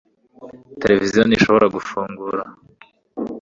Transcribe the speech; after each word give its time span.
Televiziyo 0.81 1.21
ntishobora 1.25 1.65
gufungura 1.75 2.41